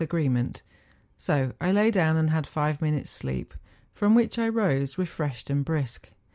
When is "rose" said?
4.49-4.95